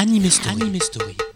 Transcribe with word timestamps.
Anime 0.00 0.30
Story. 0.30 0.54
Anime 0.54 0.80
Story. 0.80 1.29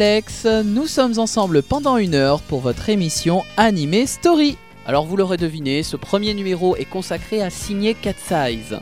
Alex. 0.00 0.46
Nous 0.46 0.86
sommes 0.86 1.18
ensemble 1.18 1.62
pendant 1.62 1.98
une 1.98 2.14
heure 2.14 2.40
pour 2.40 2.60
votre 2.60 2.88
émission 2.88 3.44
Animé 3.58 4.06
Story. 4.06 4.56
Alors 4.86 5.04
vous 5.04 5.14
l'aurez 5.14 5.36
deviné, 5.36 5.82
ce 5.82 5.98
premier 5.98 6.32
numéro 6.32 6.74
est 6.76 6.86
consacré 6.86 7.42
à 7.42 7.50
signer 7.50 7.92
Cat 7.92 8.14
Size. 8.16 8.78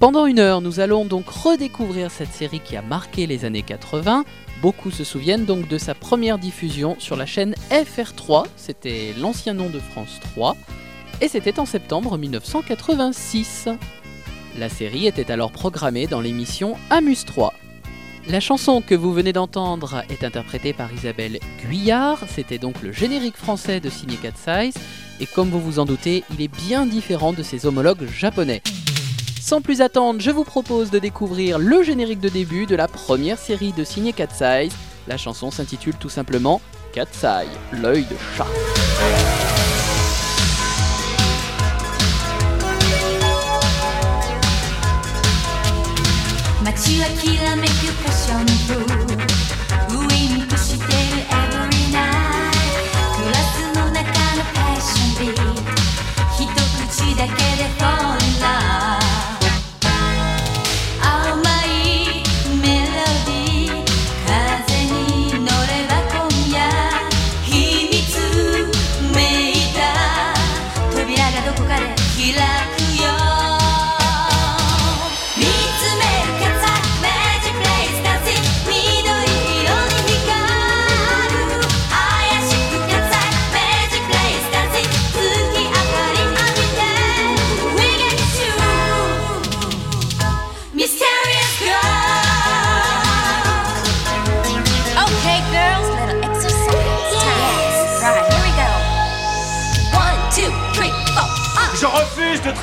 Pendant 0.00 0.24
une 0.24 0.38
heure, 0.38 0.62
nous 0.62 0.80
allons 0.80 1.04
donc 1.04 1.28
redécouvrir 1.28 2.10
cette 2.10 2.32
série 2.32 2.60
qui 2.60 2.78
a 2.78 2.82
marqué 2.82 3.26
les 3.26 3.44
années 3.44 3.60
80. 3.60 4.24
Beaucoup 4.62 4.90
se 4.90 5.04
souviennent 5.04 5.44
donc 5.44 5.68
de 5.68 5.76
sa 5.76 5.94
première 5.94 6.38
diffusion 6.38 6.96
sur 6.98 7.16
la 7.16 7.26
chaîne 7.26 7.54
FR3, 7.70 8.46
c'était 8.56 9.12
l'ancien 9.20 9.52
nom 9.52 9.68
de 9.68 9.80
France 9.80 10.18
3, 10.34 10.56
et 11.20 11.28
c'était 11.28 11.60
en 11.60 11.66
septembre 11.66 12.16
1986. 12.16 13.68
La 14.58 14.70
série 14.70 15.08
était 15.08 15.30
alors 15.30 15.52
programmée 15.52 16.06
dans 16.06 16.22
l'émission 16.22 16.78
Amuse 16.88 17.26
3. 17.26 17.52
La 18.26 18.40
chanson 18.40 18.80
que 18.80 18.94
vous 18.94 19.12
venez 19.12 19.34
d'entendre 19.34 20.02
est 20.08 20.24
interprétée 20.24 20.72
par 20.72 20.90
Isabelle 20.92 21.38
Guyard, 21.60 22.24
c'était 22.26 22.56
donc 22.56 22.80
le 22.82 22.90
générique 22.90 23.36
français 23.36 23.80
de 23.80 23.90
Signé 23.90 24.16
Cat 24.16 24.32
Size, 24.34 24.74
et 25.20 25.26
comme 25.26 25.50
vous 25.50 25.60
vous 25.60 25.78
en 25.78 25.84
doutez, 25.84 26.24
il 26.32 26.40
est 26.40 26.48
bien 26.48 26.86
différent 26.86 27.34
de 27.34 27.42
ses 27.42 27.66
homologues 27.66 28.08
japonais. 28.08 28.62
Sans 29.38 29.60
plus 29.60 29.82
attendre, 29.82 30.22
je 30.22 30.30
vous 30.30 30.44
propose 30.44 30.90
de 30.90 30.98
découvrir 30.98 31.58
le 31.58 31.82
générique 31.82 32.20
de 32.20 32.30
début 32.30 32.64
de 32.64 32.76
la 32.76 32.88
première 32.88 33.38
série 33.38 33.72
de 33.72 33.84
Signé 33.84 34.14
Cat 34.14 34.28
Size. 34.30 34.74
La 35.06 35.18
chanson 35.18 35.50
s'intitule 35.50 35.96
tout 35.96 36.08
simplement 36.08 36.62
Cat 36.94 37.12
Size, 37.12 37.82
l'œil 37.82 38.04
de 38.04 38.16
chat. 38.38 39.33
Got 46.74 46.88
you, 46.88 47.04
Akira, 47.04 47.54
make 47.54 47.82
you 47.84 47.92
push 48.02 48.30
on 48.30 48.46
through. 48.66 49.03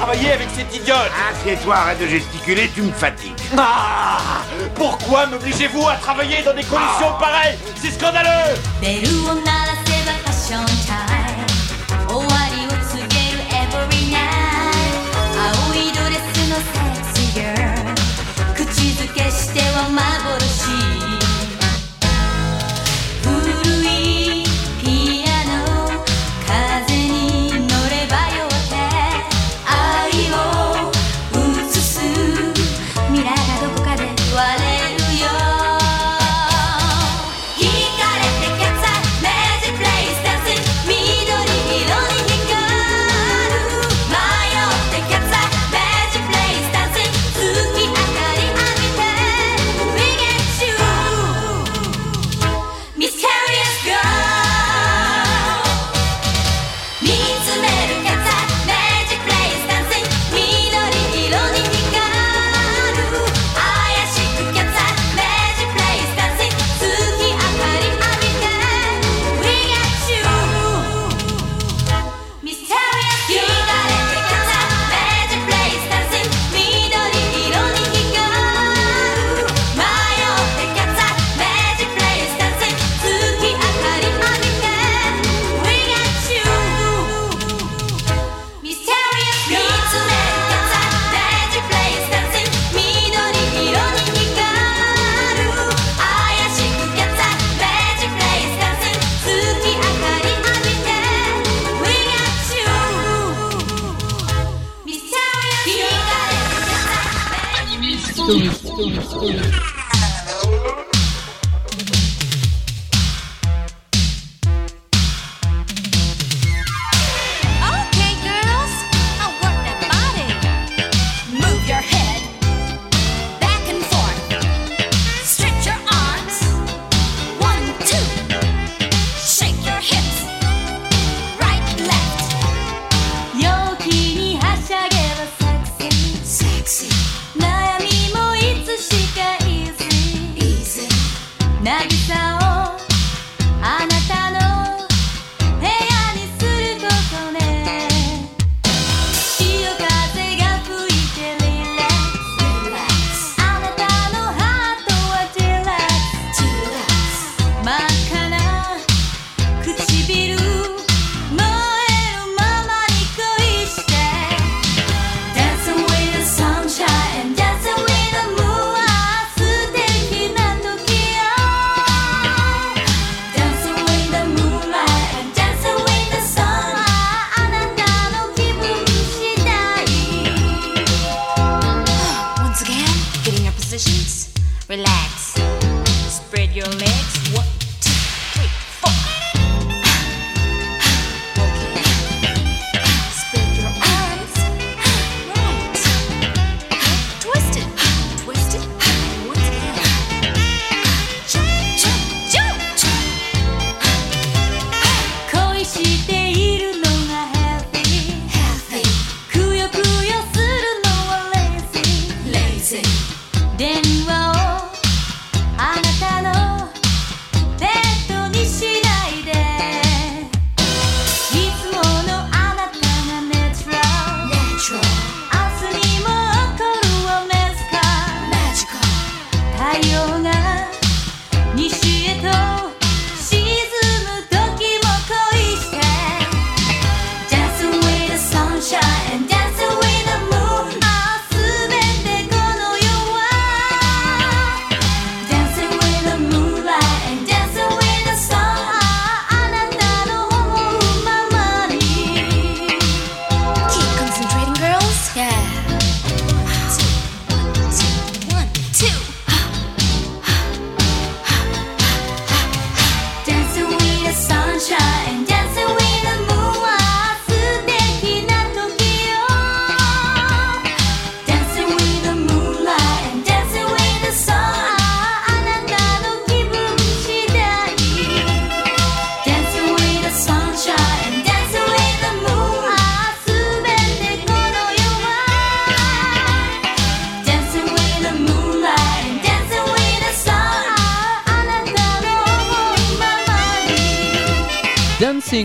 travailler 0.01 0.31
avec 0.31 0.47
cette 0.55 0.75
idiote. 0.75 0.97
Ah, 0.97 1.31
Assieds-toi, 1.31 1.75
arrête 1.75 1.99
de 1.99 2.07
gesticuler, 2.07 2.71
tu 2.73 2.81
me 2.81 2.91
fatigues. 2.91 3.37
Ah 3.55 4.41
Pourquoi 4.73 5.27
m'obligez-vous 5.27 5.87
à 5.87 5.95
travailler 5.95 6.41
dans 6.43 6.53
des 6.53 6.63
conditions 6.63 7.13
ah. 7.15 7.19
pareilles? 7.19 7.57
C'est 7.75 7.91
scandaleux. 7.91 8.55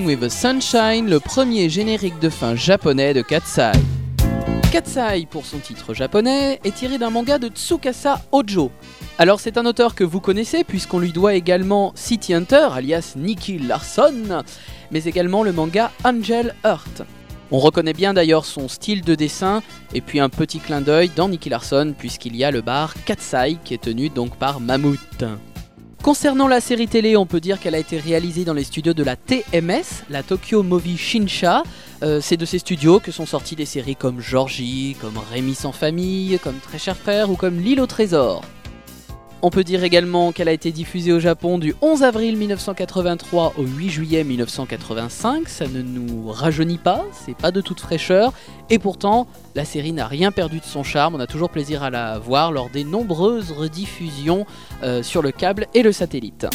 With 0.05 0.21
the 0.21 0.29
Sunshine, 0.29 1.09
le 1.09 1.21
premier 1.21 1.69
générique 1.69 2.19
de 2.19 2.29
fin 2.29 2.55
japonais 2.55 3.15
de 3.15 3.23
Katsai. 3.23 3.73
Katsai, 4.71 5.27
pour 5.31 5.47
son 5.47 5.59
titre 5.59 5.95
japonais, 5.95 6.61
est 6.65 6.75
tiré 6.75 6.99
d'un 6.99 7.11
manga 7.11 7.39
de 7.39 7.49
Tsukasa 7.49 8.21
Ojo. 8.31 8.71
Alors 9.17 9.41
c'est 9.41 9.57
un 9.57 9.65
auteur 9.65 9.95
que 9.95 10.05
vous 10.05 10.21
connaissez 10.21 10.65
puisqu'on 10.65 10.99
lui 10.99 11.13
doit 11.13 11.35
également 11.35 11.93
City 11.95 12.35
Hunter, 12.35 12.69
alias 12.73 13.15
Nicky 13.17 13.59
Larson, 13.59 14.43
mais 14.91 15.05
également 15.05 15.43
le 15.43 15.53
manga 15.53 15.91
Angel 16.05 16.55
Heart. 16.65 17.03
On 17.51 17.59
reconnaît 17.59 17.95
bien 17.95 18.13
d'ailleurs 18.13 18.45
son 18.45 18.69
style 18.69 19.03
de 19.03 19.15
dessin 19.15 19.63
et 19.95 20.01
puis 20.01 20.21
un 20.21 20.29
petit 20.29 20.59
clin 20.59 20.81
d'œil 20.81 21.11
dans 21.15 21.29
Nicky 21.29 21.49
Larson 21.49 21.95
puisqu'il 21.97 22.37
y 22.37 22.45
a 22.45 22.51
le 22.51 22.61
bar 22.61 22.95
Katsai 23.05 23.57
qui 23.65 23.73
est 23.75 23.83
tenu 23.83 24.11
donc 24.11 24.37
par 24.37 24.61
Mammouth. 24.61 25.25
Concernant 26.03 26.47
la 26.47 26.61
série 26.61 26.87
télé, 26.87 27.17
on 27.17 27.27
peut 27.27 27.41
dire 27.41 27.59
qu'elle 27.59 27.75
a 27.75 27.79
été 27.79 27.99
réalisée 27.99 28.45
dans 28.45 28.55
les 28.55 28.65
studios 28.65 28.95
de 28.95 29.03
la 29.03 29.17
TMS, 29.17 30.05
la 30.09 30.23
Tokyo 30.23 30.63
Movie 30.63 30.97
Shinsha. 30.97 31.65
Euh, 32.03 32.21
c'est 32.21 32.37
de 32.37 32.45
ces 32.45 32.59
studios 32.59 33.01
que 33.01 33.11
sont 33.11 33.27
sorties 33.27 33.57
des 33.57 33.65
séries 33.67 33.97
comme 33.97 34.21
Georgie, 34.21 34.97
comme 35.01 35.19
Rémi 35.33 35.55
sans 35.55 35.73
famille, 35.73 36.39
comme 36.43 36.57
Très 36.59 36.79
cher 36.79 36.97
frère 36.97 37.31
ou 37.31 37.35
comme 37.35 37.59
L'île 37.59 37.81
au 37.81 37.87
trésor. 37.87 38.43
On 39.47 39.51
peut 39.51 39.63
dire 39.63 39.85
également 39.85 40.33
qu'elle 40.33 40.49
a 40.49 40.53
été 40.53 40.73
diffusée 40.73 41.13
au 41.13 41.21
Japon 41.21 41.59
du 41.59 41.73
11 41.81 42.03
avril 42.03 42.37
1983 42.37 43.53
au 43.57 43.63
8 43.63 43.91
juillet 43.91 44.25
1985. 44.25 45.49
Ça 45.49 45.69
ne 45.69 45.83
nous 45.83 46.33
rajeunit 46.33 46.79
pas, 46.79 47.05
c'est 47.13 47.37
pas 47.37 47.53
de 47.53 47.61
toute 47.61 47.79
fraîcheur. 47.79 48.33
Et 48.71 48.81
pourtant, 48.81 49.29
la 49.55 49.65
série 49.65 49.93
n'a 49.93 50.09
rien 50.09 50.33
perdu 50.33 50.59
de 50.59 50.65
son 50.65 50.83
charme. 50.83 51.15
On 51.15 51.21
a 51.21 51.29
toujours 51.29 51.49
plaisir 51.49 51.85
à 51.85 51.91
la 51.91 52.19
voir 52.19 52.51
lors 52.51 52.71
des 52.71 52.83
nombreuses 52.83 53.53
rediffusions 53.53 54.47
euh, 54.83 55.05
sur 55.05 55.23
le 55.23 55.31
câble 55.31 55.69
et 55.75 55.85
le 55.85 55.93
satellite. 55.93 56.49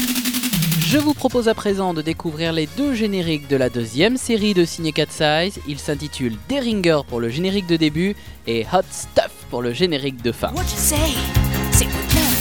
Je 0.86 0.98
vous 0.98 1.14
propose 1.14 1.48
à 1.48 1.54
présent 1.54 1.94
de 1.94 2.02
découvrir 2.02 2.52
les 2.52 2.68
deux 2.76 2.94
génériques 2.94 3.48
de 3.48 3.56
la 3.56 3.70
deuxième 3.70 4.18
série 4.18 4.54
de 4.54 4.66
Ciné 4.66 4.92
Cat 4.92 5.06
Size. 5.08 5.62
Ils 5.66 5.80
s'intitulent 5.80 6.36
Deringer 6.50 7.00
pour 7.08 7.22
le 7.22 7.30
générique 7.30 7.68
de 7.68 7.78
début 7.78 8.18
et 8.48 8.66
Hot 8.74 8.82
Stuff 8.92 9.32
pour 9.50 9.62
le 9.62 9.72
générique 9.72 10.22
de 10.22 10.34
fin. 10.34 10.52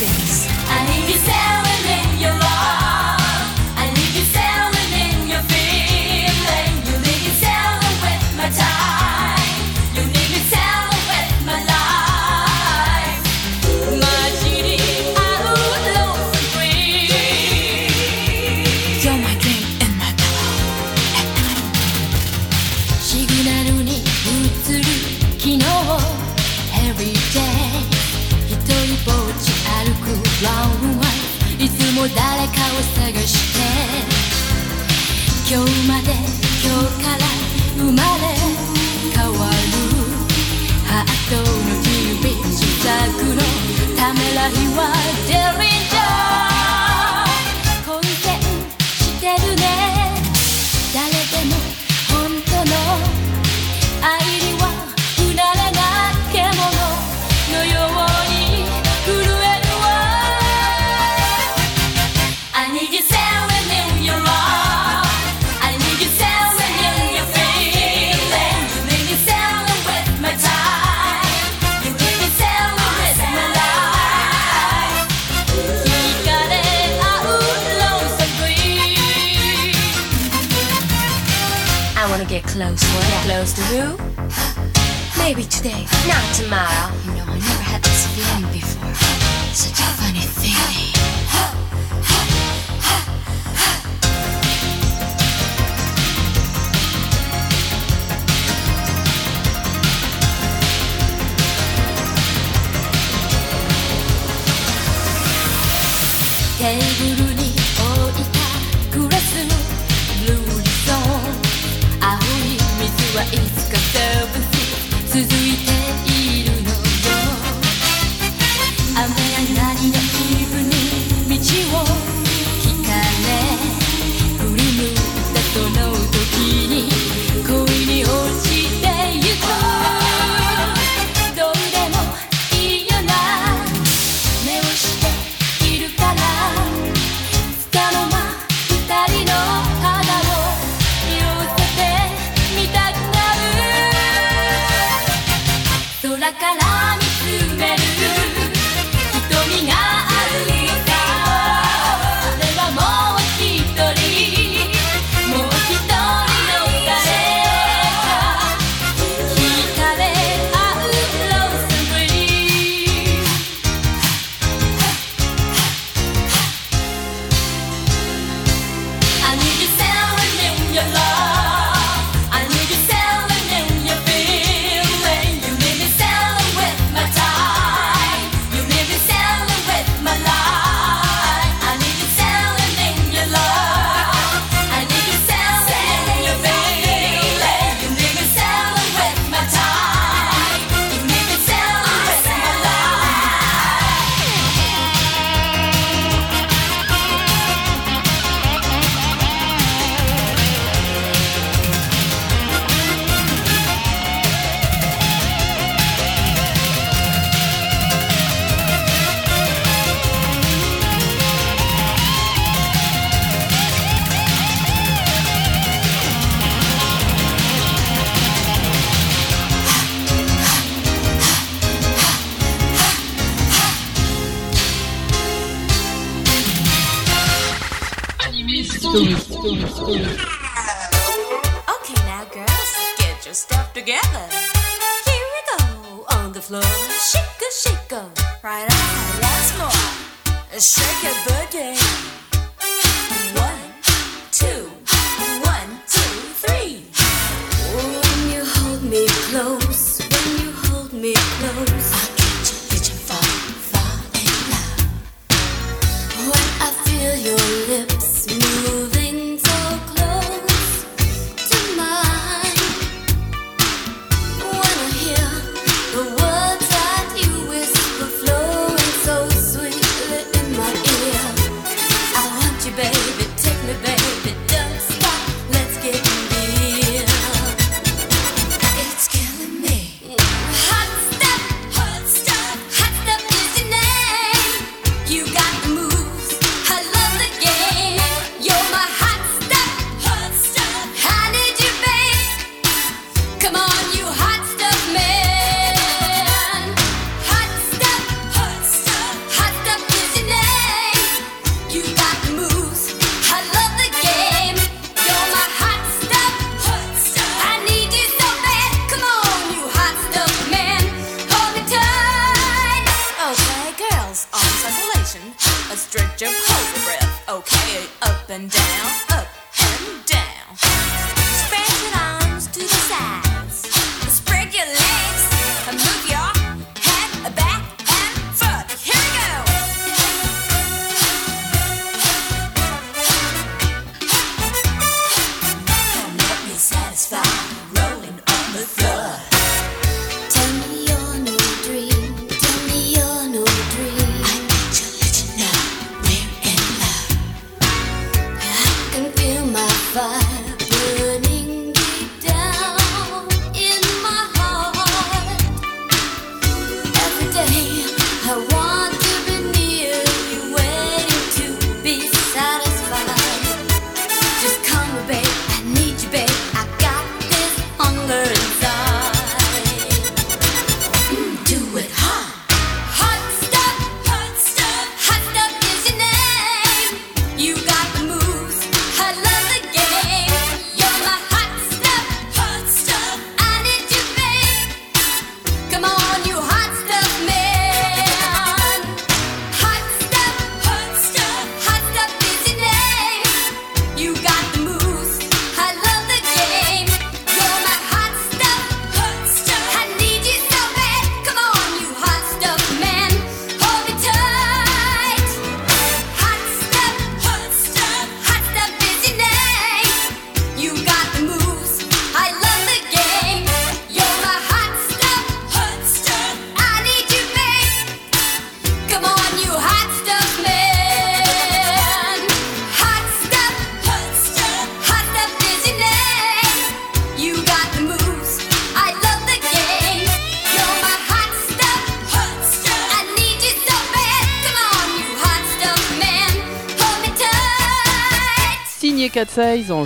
Apex. 0.00 0.48
Anime 0.70 1.18
Cell. 1.18 1.69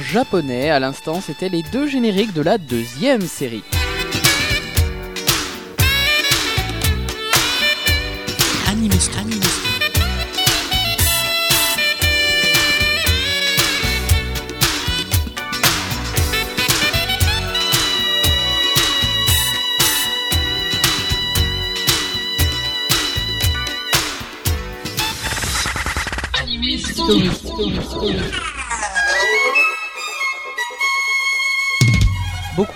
japonais. 0.05 0.71
À 0.71 0.79
l'instant, 0.79 1.21
c'était 1.21 1.49
les 1.49 1.63
deux 1.63 1.87
génériques 1.87 2.35
de 2.35 2.43
la 2.43 2.59
deuxième 2.59 3.23
série. 3.23 3.65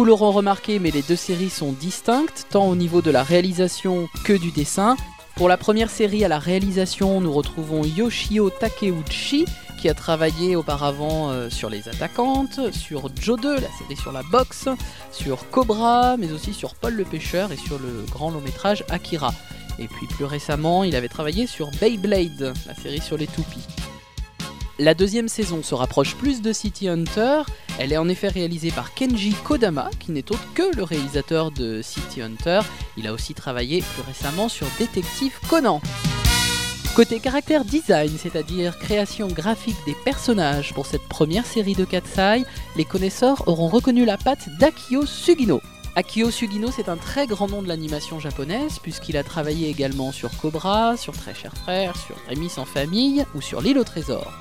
l'auront 0.08 0.32
remarqué, 0.32 0.78
mais 0.78 0.90
les 0.90 1.02
deux 1.02 1.16
séries 1.16 1.50
sont 1.50 1.72
distinctes, 1.72 2.46
tant 2.48 2.66
au 2.66 2.74
niveau 2.74 3.02
de 3.02 3.10
la 3.10 3.22
réalisation 3.22 4.08
que 4.24 4.32
du 4.32 4.52
dessin. 4.52 4.96
Pour 5.36 5.50
la 5.50 5.58
première 5.58 5.90
série 5.90 6.24
à 6.24 6.28
la 6.28 6.38
réalisation, 6.38 7.20
nous 7.20 7.30
retrouvons 7.30 7.84
Yoshio 7.84 8.48
Takeuchi, 8.48 9.44
qui 9.78 9.86
a 9.90 9.92
travaillé 9.92 10.56
auparavant 10.56 11.28
euh, 11.28 11.50
sur 11.50 11.68
Les 11.68 11.90
Attaquantes, 11.90 12.72
sur 12.72 13.10
Joe 13.20 13.38
2, 13.38 13.56
la 13.56 13.68
série 13.78 13.96
sur 14.00 14.12
la 14.12 14.22
boxe, 14.22 14.70
sur 15.12 15.50
Cobra, 15.50 16.16
mais 16.16 16.32
aussi 16.32 16.54
sur 16.54 16.74
Paul 16.74 16.94
le 16.94 17.04
Pêcheur 17.04 17.52
et 17.52 17.58
sur 17.58 17.78
le 17.78 18.06
grand 18.10 18.30
long 18.30 18.40
métrage 18.40 18.84
Akira. 18.88 19.34
Et 19.78 19.88
puis 19.88 20.06
plus 20.06 20.24
récemment, 20.24 20.84
il 20.84 20.96
avait 20.96 21.08
travaillé 21.08 21.46
sur 21.46 21.70
Beyblade, 21.82 22.54
la 22.66 22.74
série 22.74 23.02
sur 23.02 23.18
les 23.18 23.26
toupies. 23.26 23.66
La 24.80 24.94
deuxième 24.94 25.26
saison 25.26 25.64
se 25.64 25.74
rapproche 25.74 26.14
plus 26.14 26.40
de 26.40 26.52
City 26.52 26.88
Hunter. 26.88 27.42
Elle 27.80 27.92
est 27.92 27.96
en 27.96 28.08
effet 28.08 28.28
réalisée 28.28 28.70
par 28.70 28.94
Kenji 28.94 29.34
Kodama, 29.42 29.90
qui 29.98 30.12
n'est 30.12 30.30
autre 30.30 30.46
que 30.54 30.76
le 30.76 30.84
réalisateur 30.84 31.50
de 31.50 31.82
City 31.82 32.22
Hunter. 32.22 32.60
Il 32.96 33.08
a 33.08 33.12
aussi 33.12 33.34
travaillé 33.34 33.82
plus 33.82 34.02
récemment 34.02 34.48
sur 34.48 34.68
Détective 34.78 35.36
Conan. 35.48 35.80
Côté 36.94 37.18
caractère 37.18 37.64
design, 37.64 38.16
c'est-à-dire 38.16 38.78
création 38.78 39.26
graphique 39.26 39.76
des 39.84 39.96
personnages 40.04 40.72
pour 40.72 40.86
cette 40.86 41.08
première 41.08 41.44
série 41.44 41.74
de 41.74 41.84
Katsai, 41.84 42.44
les 42.76 42.84
connaisseurs 42.84 43.48
auront 43.48 43.68
reconnu 43.68 44.04
la 44.04 44.16
patte 44.16 44.48
d'Akio 44.60 45.06
Sugino. 45.06 45.60
Akio 45.96 46.30
Sugino, 46.30 46.70
c'est 46.70 46.88
un 46.88 46.96
très 46.96 47.26
grand 47.26 47.48
nom 47.48 47.62
de 47.62 47.68
l'animation 47.68 48.20
japonaise, 48.20 48.78
puisqu'il 48.80 49.16
a 49.16 49.24
travaillé 49.24 49.68
également 49.68 50.12
sur 50.12 50.30
Cobra, 50.36 50.96
sur 50.96 51.14
Très 51.14 51.34
cher 51.34 51.52
frère, 51.52 51.96
sur 51.96 52.14
Rémi 52.28 52.48
sans 52.48 52.64
famille 52.64 53.24
ou 53.34 53.40
sur 53.40 53.60
L'île 53.60 53.78
au 53.78 53.84
trésor. 53.84 54.32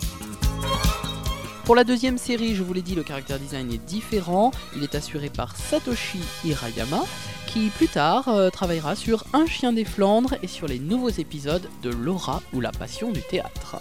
Pour 1.65 1.76
la 1.76 1.84
deuxième 1.84 2.17
série, 2.17 2.56
je 2.56 2.63
vous 2.63 2.74
l'ai 2.74 2.82
dit, 2.82 2.96
le 2.96 3.04
caractère 3.04 3.39
design 3.39 3.72
est 3.74 3.86
différent. 3.86 4.52
Il 4.76 4.84
est 4.84 4.96
assuré 4.96 5.30
par 5.30 5.58
Satoshi 5.58 6.22
Hirayama, 6.46 7.04
qui 7.46 7.70
plus 7.72 7.89
tard 7.89 8.30
euh, 8.30 8.50
travaillera 8.50 8.96
sur 8.96 9.26
Un 9.34 9.46
chien 9.48 9.74
des 9.74 9.84
Flandres 9.84 10.36
et 10.41 10.48
sur 10.48 10.67
les 10.67 10.80
nouveaux 10.80 11.10
épisodes 11.10 11.67
de 11.84 11.89
Laura 11.89 12.41
ou 12.54 12.62
la 12.62 12.72
passion 12.72 13.12
du 13.12 13.22
théâtre. 13.22 13.76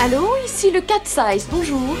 Allô, 0.00 0.26
ici 0.46 0.70
le 0.70 0.80
Cat 0.80 1.04
Size, 1.04 1.48
bonjour. 1.50 1.96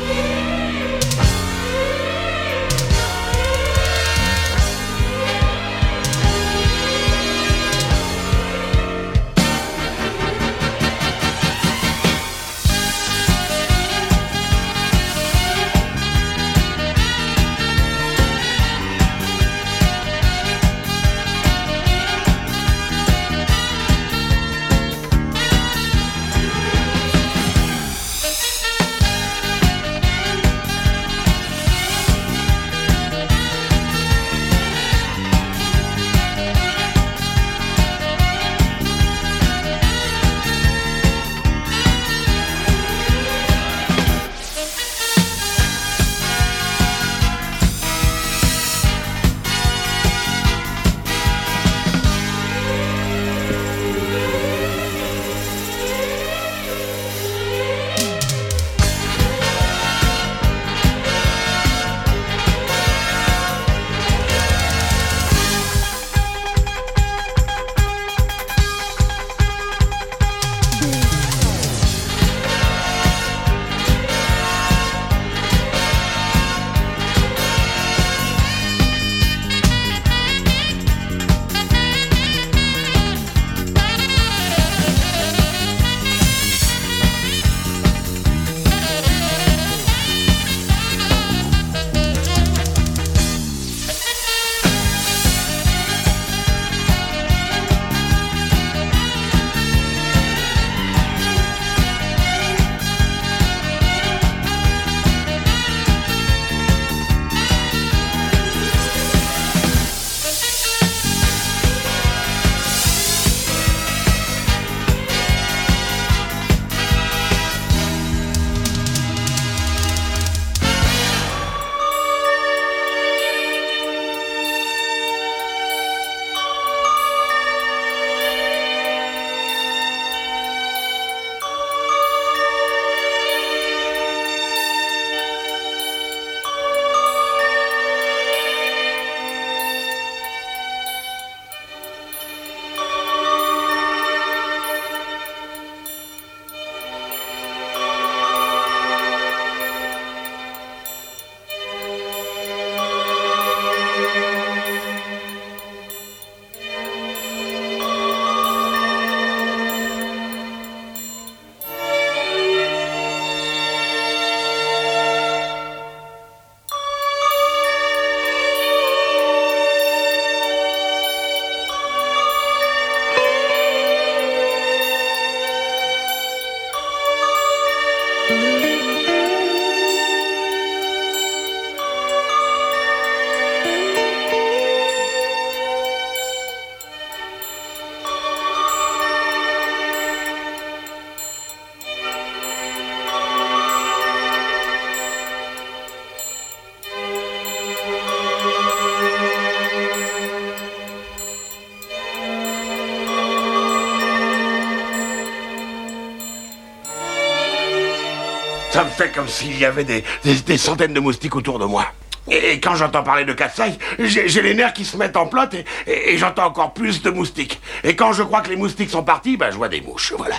Comme 209.08 209.28
s'il 209.28 209.58
y 209.58 209.64
avait 209.64 209.84
des, 209.84 210.58
centaines 210.58 210.92
de 210.92 211.00
moustiques 211.00 211.34
autour 211.34 211.58
de 211.58 211.64
moi. 211.64 211.86
Et, 212.30 212.60
quand 212.60 212.74
j'entends 212.74 213.02
parler 213.02 213.24
de 213.24 213.32
Katsai, 213.32 213.72
j'ai 213.98 214.42
les 214.42 214.54
nerfs 214.54 214.74
qui 214.74 214.84
se 214.84 214.96
mettent 214.98 215.16
en 215.16 215.26
plot 215.26 215.48
et, 215.86 216.18
j'entends 216.18 216.44
encore 216.44 216.74
plus 216.74 217.00
de 217.00 217.10
moustiques. 217.10 217.60
Et 217.82 217.96
quand 217.96 218.12
je 218.12 218.22
crois 218.22 218.42
que 218.42 218.50
les 218.50 218.56
moustiques 218.56 218.90
sont 218.90 219.02
partis, 219.02 219.36
ben 219.38 219.50
je 219.50 219.56
vois 219.56 219.68
des 219.68 219.80
mouches, 219.80 220.12
voilà. 220.16 220.36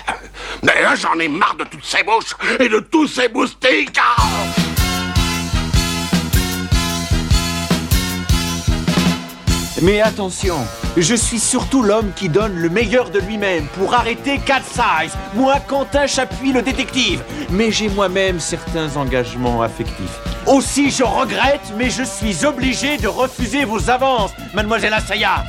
D'ailleurs, 0.62 0.94
j'en 0.94 1.18
ai 1.18 1.28
marre 1.28 1.56
de 1.56 1.64
toutes 1.64 1.84
ces 1.84 2.04
mouches 2.04 2.36
et 2.60 2.68
de 2.68 2.78
tous 2.78 3.08
ces 3.08 3.28
moustiques. 3.28 3.98
Ah 3.98 4.16
Mais 9.82 10.00
attention, 10.00 10.58
je 10.96 11.14
suis 11.16 11.40
surtout 11.40 11.82
l'homme 11.82 12.12
qui 12.14 12.28
donne 12.28 12.54
le 12.54 12.68
meilleur 12.68 13.10
de 13.10 13.18
lui-même 13.18 13.66
pour 13.76 13.94
arrêter 13.94 14.38
Cat 14.38 14.62
Size. 14.62 15.12
Moi, 15.34 15.56
Quentin 15.66 16.06
Chapuis, 16.06 16.52
le 16.52 16.62
détective. 16.62 17.20
Mais 17.52 17.70
j'ai 17.70 17.88
moi-même 17.90 18.40
certains 18.40 18.96
engagements 18.96 19.60
affectifs. 19.60 20.18
Aussi, 20.46 20.90
je 20.90 21.04
regrette, 21.04 21.72
mais 21.76 21.90
je 21.90 22.02
suis 22.02 22.46
obligé 22.46 22.96
de 22.96 23.08
refuser 23.08 23.64
vos 23.64 23.90
avances, 23.90 24.32
mademoiselle 24.54 24.94
Asaya. 24.94 25.44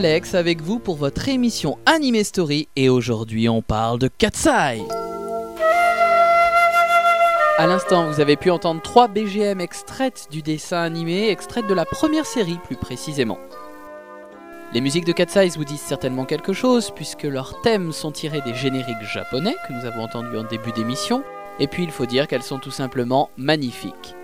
Alex 0.00 0.34
avec 0.34 0.62
vous 0.62 0.78
pour 0.78 0.96
votre 0.96 1.28
émission 1.28 1.76
Anime 1.84 2.24
Story 2.24 2.68
et 2.74 2.88
aujourd'hui 2.88 3.50
on 3.50 3.60
parle 3.60 3.98
de 3.98 4.08
Katsai. 4.08 4.80
À 7.58 7.66
l'instant, 7.66 8.06
vous 8.06 8.18
avez 8.18 8.36
pu 8.36 8.50
entendre 8.50 8.80
3 8.80 9.08
BGM 9.08 9.60
extraites 9.60 10.28
du 10.30 10.40
dessin 10.40 10.78
animé, 10.78 11.28
extraites 11.28 11.66
de 11.66 11.74
la 11.74 11.84
première 11.84 12.24
série 12.24 12.58
plus 12.64 12.76
précisément. 12.76 13.36
Les 14.72 14.80
musiques 14.80 15.04
de 15.04 15.12
Cat 15.12 15.28
Size 15.28 15.58
vous 15.58 15.66
disent 15.66 15.80
certainement 15.80 16.24
quelque 16.24 16.54
chose 16.54 16.92
puisque 16.96 17.24
leurs 17.24 17.60
thèmes 17.60 17.92
sont 17.92 18.10
tirés 18.10 18.40
des 18.40 18.54
génériques 18.54 19.02
japonais 19.02 19.56
que 19.68 19.74
nous 19.74 19.84
avons 19.84 20.04
entendus 20.04 20.38
en 20.38 20.44
début 20.44 20.72
d'émission, 20.72 21.22
et 21.58 21.66
puis 21.66 21.82
il 21.82 21.90
faut 21.90 22.06
dire 22.06 22.26
qu'elles 22.26 22.42
sont 22.42 22.58
tout 22.58 22.70
simplement 22.70 23.28
magnifiques. 23.36 24.16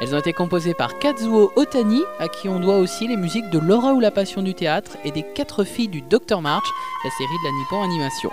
Elles 0.00 0.14
ont 0.14 0.18
été 0.18 0.32
composées 0.32 0.74
par 0.74 0.98
Kazuo 0.98 1.52
Otani, 1.54 2.02
à 2.18 2.28
qui 2.28 2.48
on 2.48 2.58
doit 2.58 2.78
aussi 2.78 3.06
les 3.06 3.16
musiques 3.16 3.48
de 3.50 3.58
Laura 3.58 3.92
ou 3.92 4.00
la 4.00 4.10
Passion 4.10 4.42
du 4.42 4.52
théâtre 4.52 4.92
et 5.04 5.12
des 5.12 5.22
quatre 5.22 5.62
filles 5.62 5.88
du 5.88 6.02
Dr 6.02 6.40
March, 6.40 6.66
la 7.04 7.10
série 7.10 7.38
de 7.42 7.44
la 7.44 7.58
Nippon 7.58 7.82
Animation. 7.82 8.30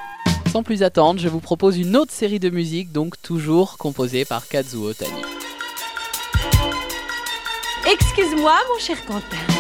Sans 0.52 0.64
plus 0.64 0.82
attendre, 0.84 1.20
je 1.20 1.30
vous 1.30 1.40
propose 1.40 1.78
une 1.78 1.96
autre 1.96 2.12
série 2.12 2.40
de 2.40 2.50
musiques, 2.50 2.92
donc 2.92 3.22
toujours 3.22 3.78
composée 3.78 4.26
par 4.26 4.48
Kazuo 4.48 4.90
Otani. 4.90 5.22
Excuse-moi, 7.92 8.56
mon 8.74 8.80
cher 8.80 8.98
Quentin. 9.06 9.51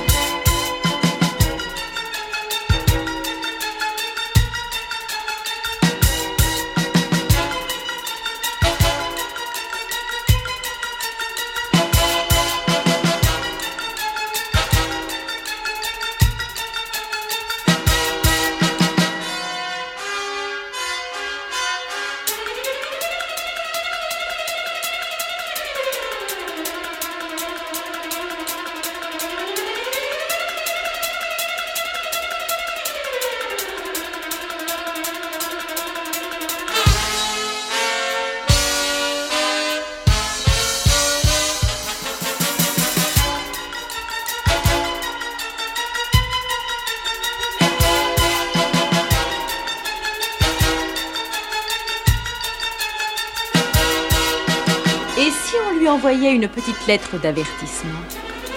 Envoyait 56.21 56.35
une 56.35 56.47
petite 56.47 56.87
lettre 56.87 57.19
d'avertissement 57.19 57.99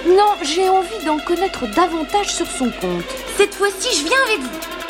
Non, 0.07 0.35
j'ai 0.43 0.69
envie 0.69 1.03
d'en 1.07 1.19
connaître 1.19 1.67
davantage 1.75 2.35
sur 2.35 2.47
son 2.47 2.71
compte. 2.71 3.05
Cette 3.39 3.55
fois-ci, 3.55 3.89
je 4.01 4.05
viens 4.05 4.23
avec 4.27 4.41
vous. 4.41 4.84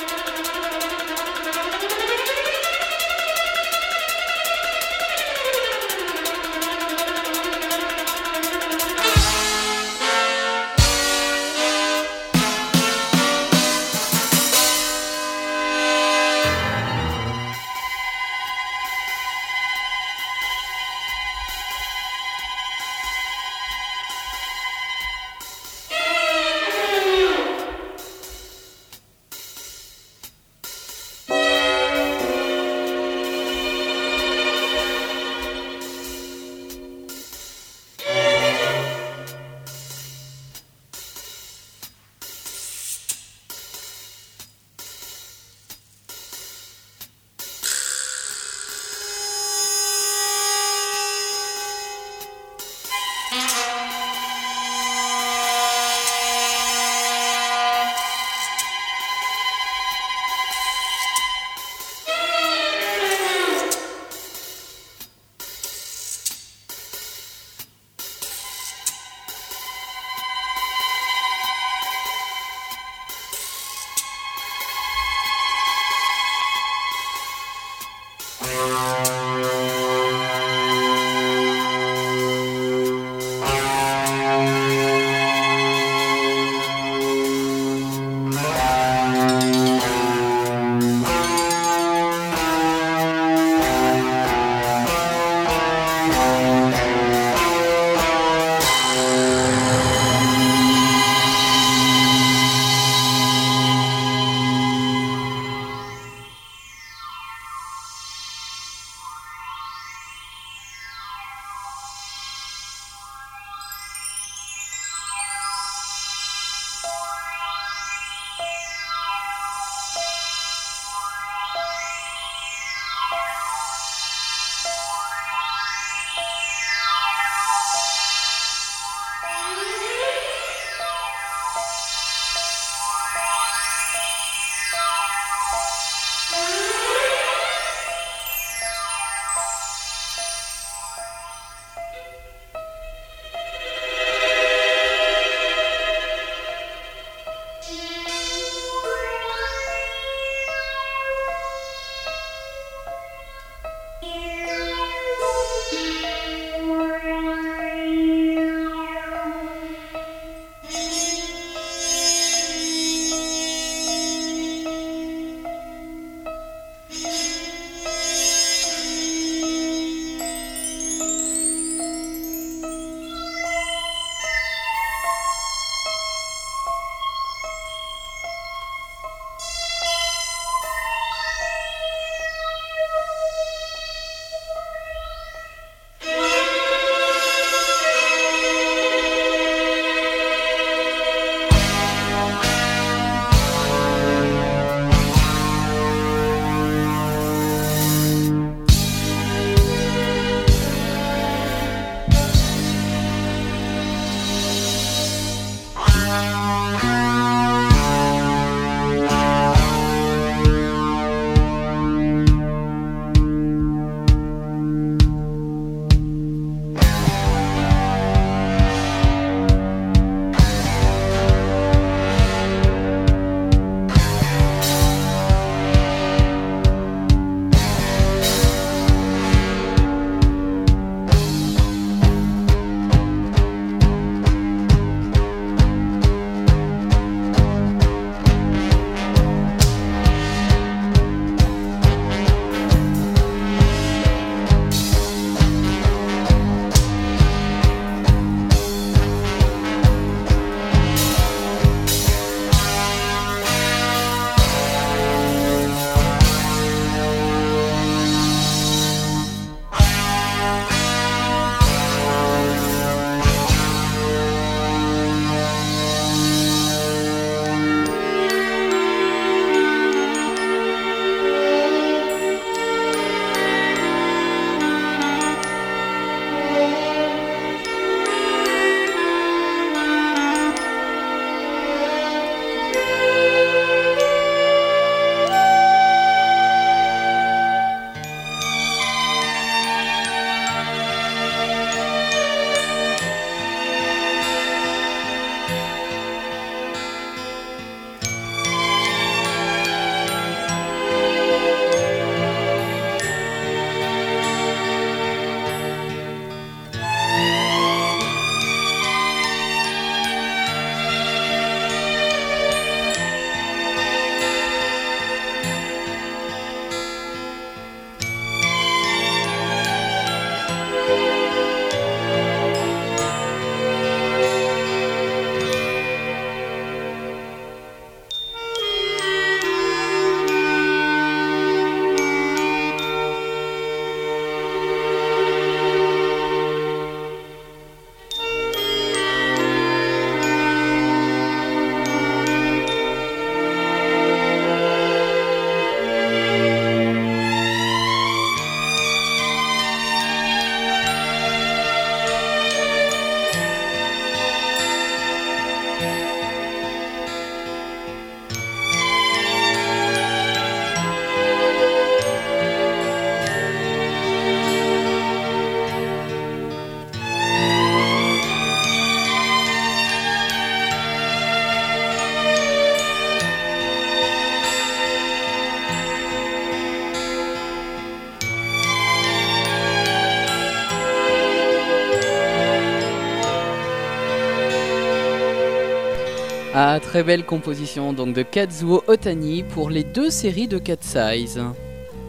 Très 386.81 387.03
belle 387.03 387.25
composition 387.25 387.93
donc 387.93 388.15
de 388.15 388.23
Kazuo 388.23 388.83
Otani 388.89 389.45
pour 389.45 389.71
les 389.71 389.85
deux 389.85 390.11
séries 390.11 390.49
de 390.49 390.59
Cat 390.59 390.77
Size. 390.81 391.41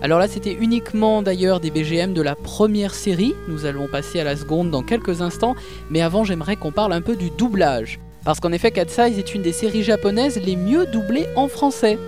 Alors 0.01 0.19
là, 0.19 0.27
c'était 0.27 0.53
uniquement 0.53 1.21
d'ailleurs 1.21 1.59
des 1.59 1.71
BGM 1.71 2.13
de 2.13 2.21
la 2.21 2.35
première 2.35 2.93
série. 2.93 3.33
Nous 3.47 3.65
allons 3.65 3.87
passer 3.87 4.19
à 4.19 4.23
la 4.23 4.35
seconde 4.35 4.71
dans 4.71 4.81
quelques 4.81 5.21
instants, 5.21 5.55
mais 5.89 6.01
avant, 6.01 6.23
j'aimerais 6.23 6.55
qu'on 6.55 6.71
parle 6.71 6.93
un 6.93 7.01
peu 7.01 7.15
du 7.15 7.29
doublage. 7.29 7.99
Parce 8.23 8.39
qu'en 8.39 8.51
effet, 8.51 8.71
Cat 8.71 8.87
Size 8.87 9.19
est 9.19 9.35
une 9.35 9.43
des 9.43 9.53
séries 9.53 9.83
japonaises 9.83 10.39
les 10.43 10.55
mieux 10.55 10.85
doublées 10.87 11.27
en 11.35 11.47
français. 11.47 11.99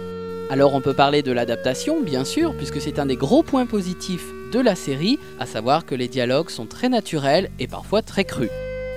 Alors 0.50 0.74
on 0.74 0.82
peut 0.82 0.94
parler 0.94 1.22
de 1.22 1.32
l'adaptation, 1.32 2.02
bien 2.02 2.24
sûr, 2.24 2.56
puisque 2.56 2.82
c'est 2.82 3.00
un 3.00 3.06
des 3.06 3.18
gros 3.18 3.44
points 3.44 3.66
positifs 3.66 4.28
de 4.52 4.60
la 4.60 4.76
série, 4.76 5.20
à 5.40 5.46
savoir 5.46 5.86
que 5.86 5.96
les 5.96 6.08
dialogues 6.08 6.50
sont 6.50 6.66
très 6.66 6.90
naturels 6.90 7.50
et 7.60 7.68
parfois 7.68 8.02
très 8.02 8.24
crus. 8.24 8.50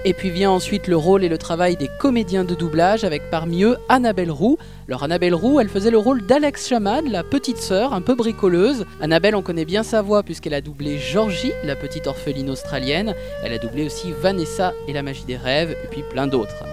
Et 0.06 0.14
puis 0.14 0.30
vient 0.30 0.50
ensuite 0.50 0.86
le 0.86 0.96
rôle 0.96 1.24
et 1.24 1.28
le 1.28 1.36
travail 1.36 1.76
des 1.76 1.90
comédiens 1.98 2.44
de 2.44 2.54
doublage 2.54 3.04
avec 3.04 3.30
parmi 3.30 3.64
eux 3.64 3.76
Annabelle 3.90 4.30
Roux. 4.30 4.56
Alors 4.88 5.02
Annabelle 5.02 5.34
Roux, 5.34 5.60
elle 5.60 5.68
faisait 5.68 5.90
le 5.90 5.98
rôle 5.98 6.24
d'Alex 6.24 6.68
Chaman, 6.68 7.06
la 7.10 7.22
petite 7.22 7.58
sœur 7.58 7.92
un 7.92 8.00
peu 8.00 8.14
bricoleuse. 8.14 8.86
Annabelle, 9.02 9.36
on 9.36 9.42
connaît 9.42 9.66
bien 9.66 9.82
sa 9.82 10.00
voix 10.00 10.22
puisqu'elle 10.22 10.54
a 10.54 10.62
doublé 10.62 10.96
Georgie, 10.96 11.52
la 11.64 11.76
petite 11.76 12.06
orpheline 12.06 12.48
australienne. 12.48 13.14
Elle 13.44 13.52
a 13.52 13.58
doublé 13.58 13.84
aussi 13.84 14.10
Vanessa 14.22 14.72
et 14.88 14.94
la 14.94 15.02
magie 15.02 15.26
des 15.26 15.36
rêves, 15.36 15.76
et 15.84 15.88
puis 15.88 16.02
plein 16.02 16.26
d'autres. 16.26 16.64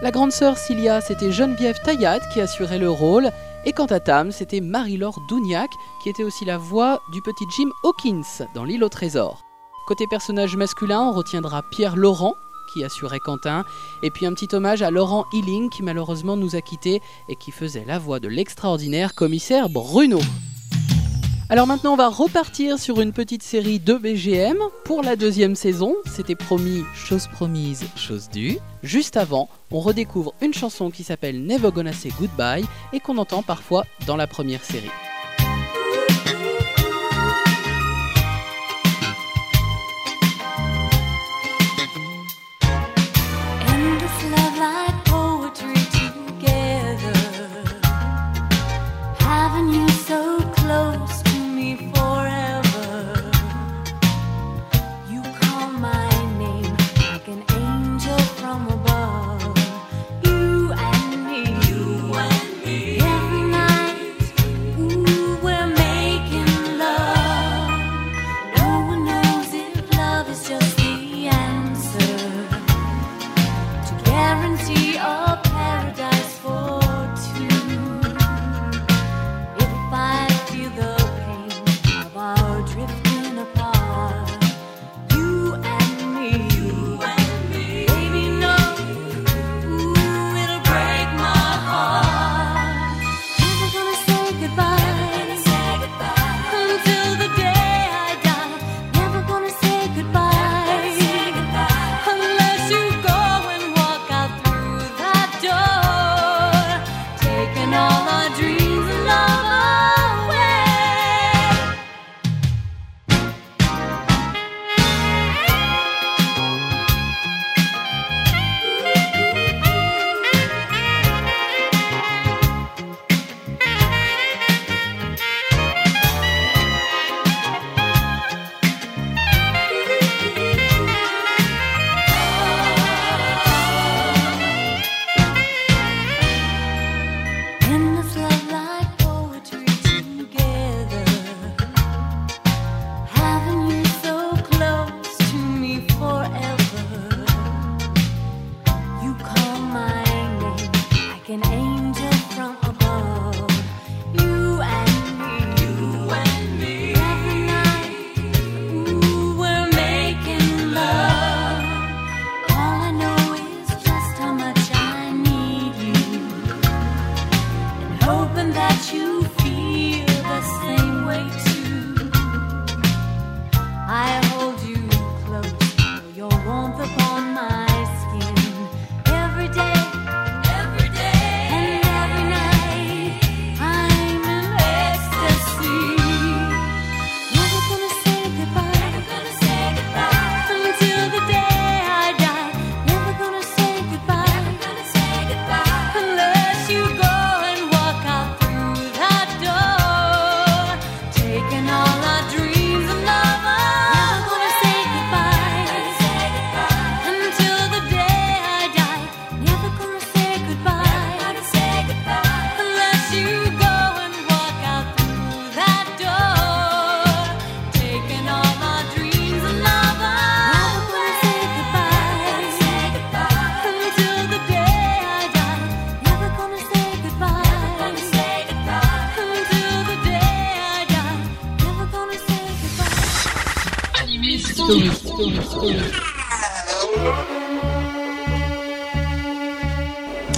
La 0.00 0.12
grande 0.12 0.30
sœur 0.30 0.56
Cilia, 0.56 1.00
c'était 1.00 1.32
Geneviève 1.32 1.80
Taillade 1.84 2.22
qui 2.32 2.40
assurait 2.40 2.78
le 2.78 2.90
rôle. 2.90 3.30
Et 3.64 3.72
quant 3.72 3.86
à 3.86 3.98
Tam, 3.98 4.30
c'était 4.30 4.60
Marie-Laure 4.60 5.20
Dougnac 5.28 5.70
qui 6.02 6.10
était 6.10 6.24
aussi 6.24 6.44
la 6.44 6.58
voix 6.58 7.02
du 7.12 7.22
petit 7.22 7.44
Jim 7.56 7.70
Hawkins 7.82 8.46
dans 8.54 8.64
L'île 8.64 8.84
au 8.84 8.88
trésor. 8.88 9.42
Côté 9.88 10.06
personnage 10.08 10.56
masculin, 10.56 11.00
on 11.00 11.12
retiendra 11.12 11.62
Pierre 11.72 11.96
Laurent 11.96 12.36
qui 12.72 12.84
assurait 12.84 13.20
Quentin, 13.20 13.64
et 14.02 14.10
puis 14.10 14.26
un 14.26 14.34
petit 14.34 14.54
hommage 14.54 14.82
à 14.82 14.90
Laurent 14.90 15.26
Hilling 15.32 15.70
qui 15.70 15.82
malheureusement 15.82 16.36
nous 16.36 16.56
a 16.56 16.60
quittés 16.60 17.00
et 17.28 17.36
qui 17.36 17.50
faisait 17.50 17.84
la 17.86 17.98
voix 17.98 18.20
de 18.20 18.28
l'extraordinaire 18.28 19.14
commissaire 19.14 19.68
Bruno. 19.68 20.20
Alors 21.48 21.66
maintenant 21.66 21.92
on 21.92 21.96
va 21.96 22.08
repartir 22.08 22.78
sur 22.78 23.00
une 23.00 23.12
petite 23.12 23.42
série 23.42 23.78
de 23.78 23.92
BGM 23.92 24.56
pour 24.84 25.02
la 25.02 25.16
deuxième 25.16 25.54
saison, 25.54 25.96
c'était 26.06 26.34
promis, 26.34 26.82
chose 26.94 27.26
promise, 27.26 27.84
chose 27.94 28.30
due. 28.30 28.56
Juste 28.82 29.18
avant, 29.18 29.50
on 29.70 29.80
redécouvre 29.80 30.32
une 30.40 30.54
chanson 30.54 30.90
qui 30.90 31.04
s'appelle 31.04 31.44
Never 31.44 31.70
Gonna 31.70 31.92
Say 31.92 32.10
Goodbye 32.18 32.64
et 32.94 33.00
qu'on 33.00 33.18
entend 33.18 33.42
parfois 33.42 33.84
dans 34.06 34.16
la 34.16 34.26
première 34.26 34.64
série. 34.64 34.88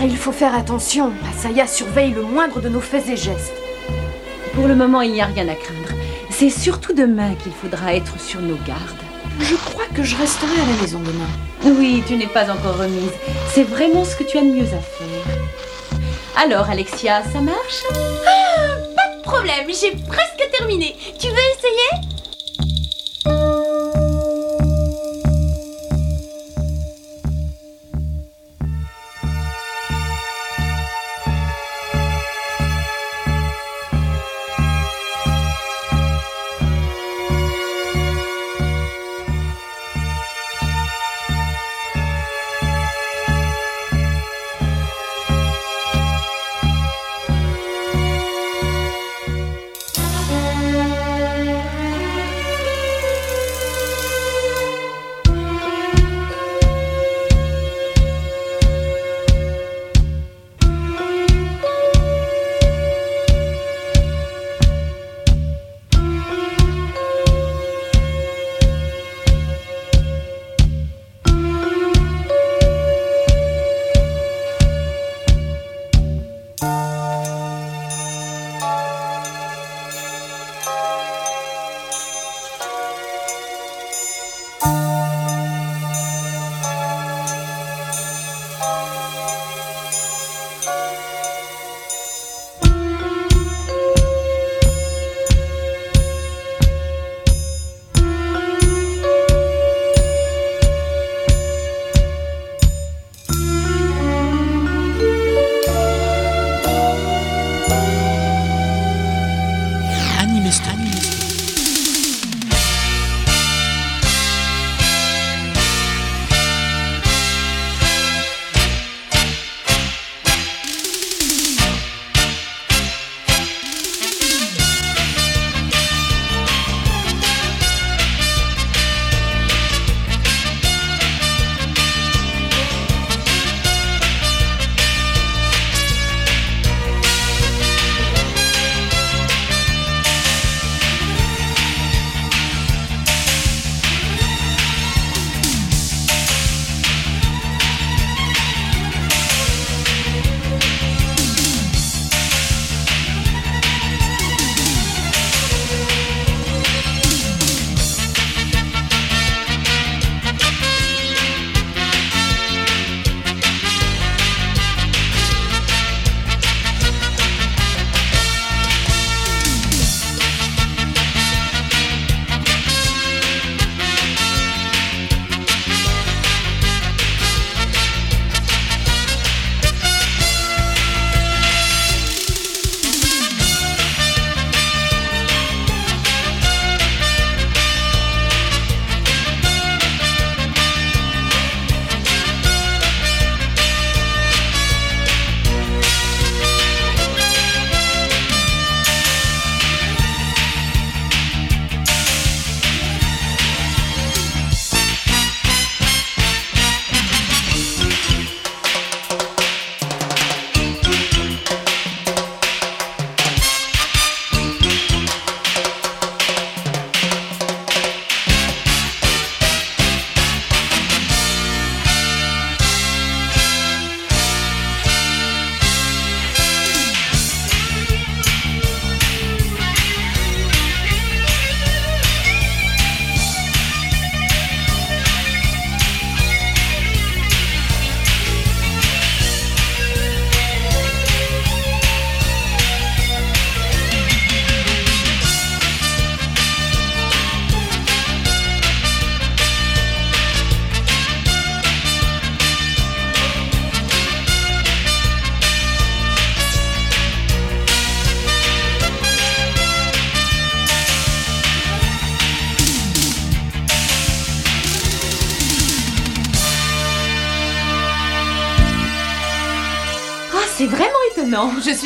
Il 0.03 0.17
faut 0.19 0.33
faire 0.33 0.55
attention. 0.55 1.13
Asaya 1.31 1.67
surveille 1.67 2.13
le 2.13 2.23
moindre 2.23 2.61
de 2.61 2.69
nos 2.69 2.81
faits 2.81 3.09
et 3.09 3.17
gestes. 3.17 3.55
Pour 4.55 4.69
le 4.69 4.75
moment, 4.75 5.01
il 5.01 5.13
n'y 5.13 5.23
a 5.23 5.27
rien 5.27 5.49
à 5.49 5.55
craindre. 5.55 5.95
C'est 6.31 6.51
surtout 6.51 6.93
demain 6.93 7.35
qu'il 7.37 7.53
faudra 7.53 7.95
être 7.95 8.21
sur 8.21 8.41
nos 8.41 8.57
gardes. 8.57 9.03
Je 9.41 9.55
crois 9.55 9.87
que 9.95 10.03
je 10.03 10.17
resterai 10.17 10.53
à 10.53 10.67
la 10.67 10.83
maison 10.83 10.99
demain. 11.01 11.79
Oui, 11.79 12.03
tu 12.07 12.17
n'es 12.17 12.27
pas 12.27 12.51
encore 12.51 12.77
remise. 12.77 13.13
C'est 13.53 13.65
vraiment 13.65 14.05
ce 14.05 14.17
que 14.17 14.25
tu 14.25 14.37
as 14.37 14.43
de 14.43 14.49
mieux 14.49 14.67
à 14.67 14.81
faire. 14.81 15.39
Alors, 16.37 16.69
Alexia, 16.69 17.23
ça 17.33 17.41
marche? 17.41 17.85
Pas 17.91 19.17
de 19.17 19.23
problème, 19.23 19.67
j'ai 19.69 19.93
presque 20.07 20.51
terminé. 20.57 20.95
Tu 21.19 21.29
veux 21.29 21.33
essayer? 21.33 22.14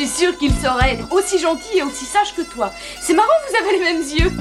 Suis 0.05 0.07
sûre 0.07 0.37
qu'il 0.37 0.53
saurait 0.57 0.93
être 0.93 1.11
aussi 1.11 1.39
gentil 1.39 1.77
et 1.77 1.83
aussi 1.83 2.05
sage 2.05 2.33
que 2.33 2.41
toi. 2.41 2.71
C'est 3.01 3.13
marrant, 3.13 3.27
vous 3.49 3.55
avez 3.57 3.77
les 3.77 3.83
mêmes 3.83 4.01
yeux. 4.01 4.31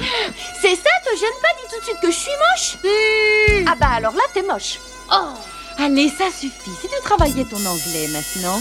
C'est 0.60 0.76
ça, 0.76 0.90
te 1.04 1.16
gêne 1.18 1.38
pas, 1.42 1.48
dis 1.56 1.68
tout 1.68 1.80
de 1.80 1.84
suite 1.84 2.00
que 2.00 2.10
je 2.12 2.16
suis 2.16 2.30
moche 2.30 3.64
Ah 3.66 3.74
bah 3.80 3.88
alors 3.96 4.14
là, 4.14 4.22
t'es 4.32 4.42
moche. 4.42 4.78
Oh 5.10 5.34
Allez, 5.78 6.08
ça 6.10 6.26
suffit. 6.26 6.70
Si 6.80 6.88
tu 6.88 7.02
travaillais 7.02 7.44
ton 7.44 7.64
anglais 7.64 8.08
maintenant. 8.08 8.60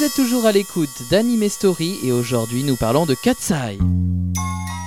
Vous 0.00 0.06
êtes 0.06 0.14
toujours 0.14 0.46
à 0.46 0.52
l'écoute 0.52 1.10
d'Anime 1.10 1.46
Story 1.50 1.98
et 2.02 2.10
aujourd'hui 2.10 2.64
nous 2.64 2.76
parlons 2.76 3.04
de 3.04 3.14
Katsai. 3.14 3.76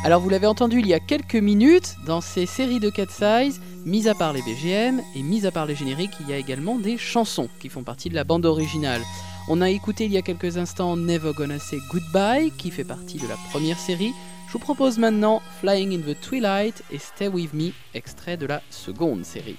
Alors 0.03 0.19
vous 0.19 0.29
l'avez 0.29 0.47
entendu 0.47 0.79
il 0.79 0.87
y 0.87 0.95
a 0.95 0.99
quelques 0.99 1.35
minutes, 1.35 1.97
dans 2.07 2.19
ces 2.19 2.47
séries 2.47 2.79
de 2.79 2.89
Cat 2.89 3.05
Size, 3.11 3.61
mis 3.85 4.07
à 4.07 4.15
part 4.15 4.33
les 4.33 4.41
BGM 4.41 5.03
et 5.15 5.21
mis 5.21 5.45
à 5.45 5.51
part 5.51 5.67
les 5.67 5.75
génériques, 5.75 6.15
il 6.19 6.31
y 6.31 6.33
a 6.33 6.37
également 6.37 6.79
des 6.79 6.97
chansons 6.97 7.47
qui 7.59 7.69
font 7.69 7.83
partie 7.83 8.09
de 8.09 8.15
la 8.15 8.23
bande 8.23 8.47
originale. 8.47 9.03
On 9.47 9.61
a 9.61 9.69
écouté 9.69 10.05
il 10.05 10.11
y 10.11 10.17
a 10.17 10.23
quelques 10.23 10.57
instants 10.57 10.97
Never 10.97 11.33
Gonna 11.37 11.59
Say 11.59 11.77
Goodbye 11.91 12.51
qui 12.57 12.71
fait 12.71 12.83
partie 12.83 13.19
de 13.19 13.27
la 13.27 13.37
première 13.51 13.77
série. 13.77 14.13
Je 14.47 14.53
vous 14.53 14.57
propose 14.57 14.97
maintenant 14.97 15.43
Flying 15.59 15.93
in 15.93 16.11
the 16.11 16.19
Twilight 16.19 16.83
et 16.91 16.97
Stay 16.97 17.27
With 17.27 17.53
Me, 17.53 17.69
extrait 17.93 18.35
de 18.35 18.47
la 18.47 18.63
seconde 18.71 19.25
série. 19.25 19.57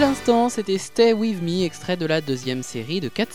L'instant, 0.00 0.48
c'était 0.48 0.78
Stay 0.78 1.12
With 1.12 1.42
Me, 1.42 1.62
extrait 1.62 1.98
de 1.98 2.06
la 2.06 2.22
deuxième 2.22 2.62
série 2.62 3.00
de 3.00 3.10
Cat 3.10 3.26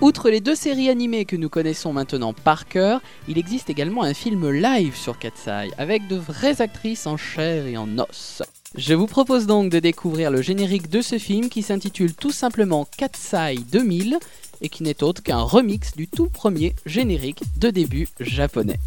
Outre 0.00 0.30
les 0.30 0.40
deux 0.40 0.54
séries 0.54 0.88
animées 0.88 1.26
que 1.26 1.36
nous 1.36 1.50
connaissons 1.50 1.92
maintenant 1.92 2.32
par 2.32 2.66
cœur, 2.66 3.02
il 3.28 3.36
existe 3.36 3.68
également 3.68 4.04
un 4.04 4.14
film 4.14 4.50
live 4.50 4.96
sur 4.96 5.18
Katsai, 5.18 5.68
avec 5.76 6.08
de 6.08 6.16
vraies 6.16 6.62
actrices 6.62 7.06
en 7.06 7.18
chair 7.18 7.66
et 7.66 7.76
en 7.76 7.98
os. 7.98 8.42
Je 8.76 8.94
vous 8.94 9.06
propose 9.06 9.46
donc 9.46 9.70
de 9.70 9.78
découvrir 9.78 10.32
le 10.32 10.42
générique 10.42 10.90
de 10.90 11.00
ce 11.00 11.16
film 11.16 11.48
qui 11.48 11.62
s'intitule 11.62 12.12
tout 12.12 12.32
simplement 12.32 12.88
Katsai 12.96 13.56
2000 13.70 14.18
et 14.60 14.68
qui 14.68 14.82
n'est 14.82 15.02
autre 15.02 15.22
qu'un 15.22 15.40
remix 15.40 15.94
du 15.96 16.08
tout 16.08 16.26
premier 16.26 16.74
générique 16.86 17.42
de 17.56 17.70
début 17.70 18.08
japonais. 18.20 18.80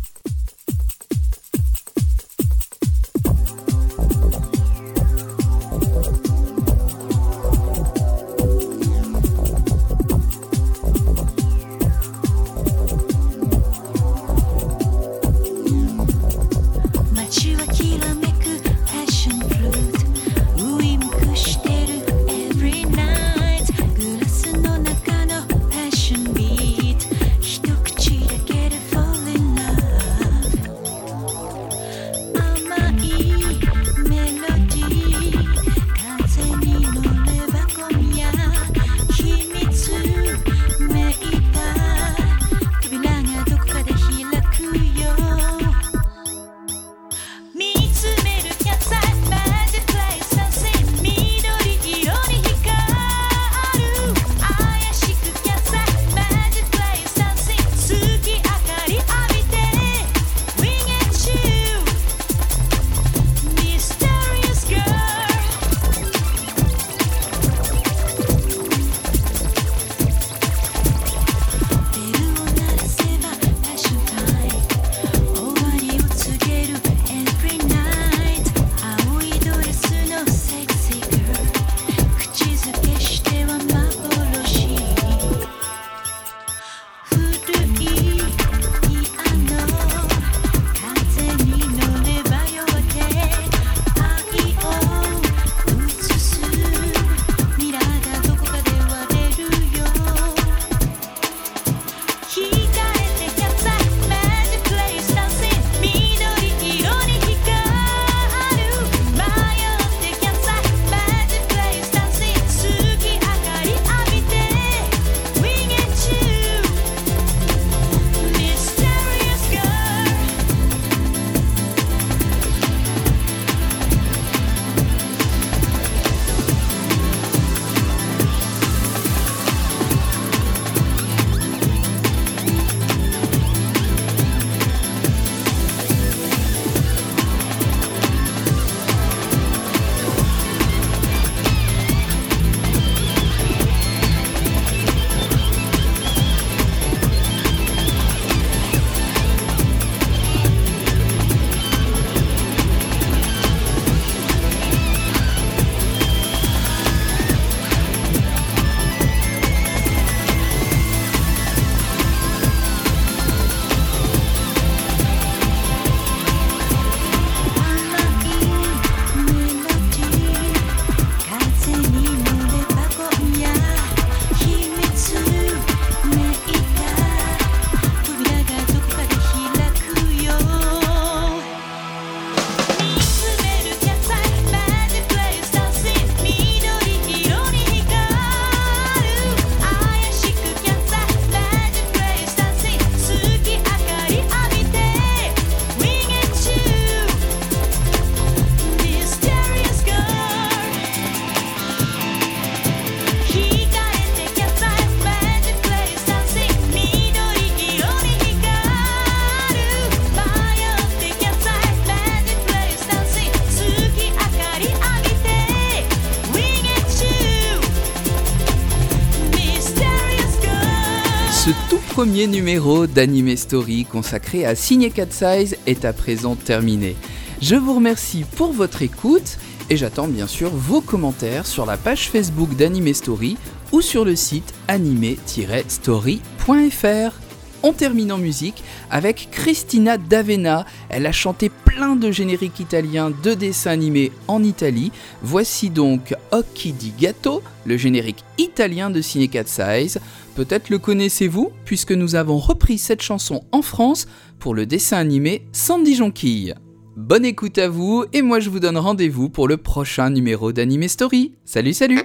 numéro 222.26 222.88
d'Anime 222.88 223.38
Story 223.38 223.86
consacré 223.86 224.44
à 224.46 224.56
Signé 224.56 224.92
Size 225.12 225.56
est 225.68 225.86
à 225.86 225.94
présent 225.94 226.36
terminé. 226.36 226.96
Je 227.42 227.56
vous 227.56 227.76
remercie 227.76 228.26
pour 228.36 228.54
votre 228.54 228.82
écoute 228.82 229.38
et 229.70 229.78
j'attends 229.78 230.08
bien 230.08 230.26
sûr 230.26 230.50
vos 230.50 230.82
commentaires 230.82 231.46
sur 231.46 231.68
la 231.68 231.78
page 231.78 232.10
Facebook 232.10 232.56
d'Anime 232.56 232.96
Story 232.96 233.38
ou 233.72 233.82
sur 233.82 234.04
le 234.04 234.16
site 234.16 234.56
anime-story.fr. 234.68 237.28
On 237.64 237.74
termine 237.74 238.12
en 238.12 238.18
musique 238.18 238.64
avec 238.90 239.30
Christina 239.32 239.98
D'Avena. 239.98 240.66
Elle 240.90 241.06
a 241.06 241.12
chanté 241.12 241.50
plein 241.50 241.96
de 241.96 242.12
génériques 242.12 242.60
italiens 242.60 243.12
de 243.12 243.34
dessins 243.34 243.72
animés 243.72 244.12
en 244.28 244.44
Italie. 244.44 244.92
Voici 245.22 245.70
donc 245.70 246.16
Occhi 246.32 246.72
di 246.72 246.94
Gatto, 246.98 247.42
le 247.66 247.78
générique 247.78 248.24
italien 248.38 248.90
de 248.90 249.02
Cinécat 249.02 249.46
Size. 249.46 250.00
Peut-être 250.38 250.70
le 250.70 250.78
connaissez-vous, 250.78 251.50
puisque 251.66 251.94
nous 251.94 252.14
avons 252.14 252.38
repris 252.38 252.78
cette 252.78 253.02
chanson 253.02 253.44
en 253.52 253.64
France 253.64 254.06
pour 254.38 254.54
le 254.54 254.68
dessin 254.68 254.98
animé 254.98 255.48
Sandy 255.52 255.96
Jonquille. 255.96 256.54
Bonne 256.96 257.26
écoute 257.26 257.58
à 257.58 257.68
vous, 257.70 258.06
et 258.14 258.22
moi 258.22 258.40
je 258.40 258.52
vous 258.52 258.60
donne 258.60 258.78
rendez-vous 258.78 259.30
pour 259.30 259.48
le 259.48 259.58
prochain 259.58 260.12
numéro 260.12 260.52
d'Anime 260.52 260.88
Story. 260.88 261.34
Salut, 261.44 261.74
salut! 261.74 262.04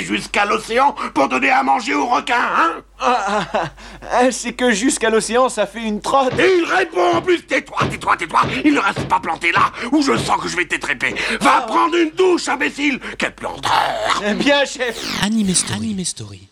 jusqu'à 0.00 0.44
l'océan 0.44 0.94
pour 1.14 1.28
donner 1.28 1.50
à 1.50 1.62
manger 1.62 1.94
aux 1.94 2.06
requins, 2.06 2.34
hein 2.36 2.82
ah, 2.98 3.46
ah, 3.52 3.64
ah, 4.12 4.32
C'est 4.32 4.52
que 4.52 4.70
jusqu'à 4.72 5.10
l'océan, 5.10 5.48
ça 5.48 5.66
fait 5.66 5.82
une 5.82 6.00
trotte. 6.00 6.38
Et 6.38 6.58
il 6.58 6.64
répond 6.64 7.16
en 7.16 7.22
plus, 7.22 7.44
tais-toi, 7.46 7.78
tais-toi, 7.90 8.16
tais-toi. 8.16 8.40
Il 8.64 8.74
ne 8.74 8.80
reste 8.80 9.06
pas 9.08 9.20
planté 9.20 9.52
là 9.52 9.72
où 9.92 10.02
je 10.02 10.16
sens 10.16 10.40
que 10.40 10.48
je 10.48 10.56
vais 10.56 10.66
t'étréper. 10.66 11.14
Va 11.40 11.58
ah. 11.58 11.62
prendre 11.62 11.96
une 11.96 12.10
douche, 12.10 12.48
imbécile. 12.48 13.00
Quel 13.18 13.34
planteur 13.34 14.22
eh 14.24 14.34
Bien, 14.34 14.64
chef. 14.64 15.22
Anime 15.22 15.54
Story. 15.54 15.80
Anime 15.80 16.04
Story. 16.04 16.48